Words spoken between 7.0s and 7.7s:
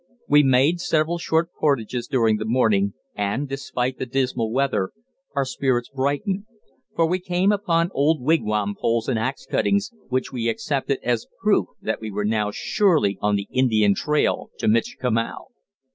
we came